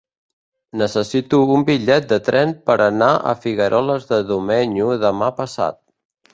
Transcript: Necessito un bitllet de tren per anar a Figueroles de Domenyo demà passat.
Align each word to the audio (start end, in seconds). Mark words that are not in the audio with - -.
Necessito 0.81 1.39
un 1.55 1.65
bitllet 1.67 2.07
de 2.15 2.19
tren 2.31 2.55
per 2.71 2.79
anar 2.87 3.11
a 3.35 3.37
Figueroles 3.45 4.11
de 4.15 4.23
Domenyo 4.33 4.93
demà 5.09 5.33
passat. 5.45 5.83